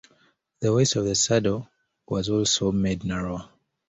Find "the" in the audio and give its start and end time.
0.61-0.73, 1.05-1.13